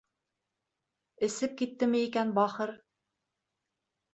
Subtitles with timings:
[1.27, 2.73] Эсеп киттеме икән, бахыр?